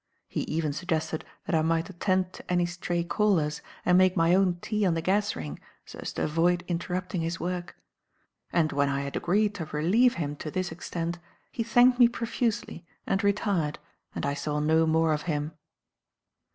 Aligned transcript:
He 0.27 0.41
even 0.45 0.73
suggested 0.73 1.23
that 1.45 1.53
I 1.53 1.61
might 1.61 1.87
attend 1.87 2.33
to 2.33 2.51
any 2.51 2.65
stray 2.65 3.03
callers 3.03 3.61
and 3.85 3.99
make 3.99 4.17
my 4.17 4.33
own 4.33 4.55
tea 4.55 4.83
on 4.83 4.95
the 4.95 5.01
gas 5.03 5.35
ring 5.35 5.59
so 5.85 5.99
as 5.99 6.11
to 6.13 6.23
avoid 6.23 6.63
interrupting 6.67 7.21
his 7.21 7.39
work; 7.39 7.75
and 8.51 8.71
when 8.71 8.89
I 8.89 9.01
had 9.01 9.15
agreed 9.15 9.53
to 9.53 9.65
relieve 9.67 10.15
him 10.15 10.35
to 10.37 10.49
this 10.49 10.71
extent, 10.71 11.19
he 11.51 11.61
thanked 11.61 11.99
me 11.99 12.07
profusely 12.07 12.83
and 13.05 13.23
retired 13.23 13.77
and 14.15 14.25
I 14.25 14.33
saw 14.33 14.59
no 14.59 14.87
more 14.87 15.13
of 15.13 15.21
him. 15.29 15.51